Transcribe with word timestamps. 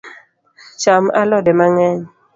Cham 0.81 1.03
alode 1.21 1.51
mang’eny 1.59 1.99